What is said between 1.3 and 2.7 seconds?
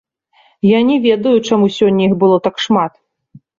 чаму сёння іх было так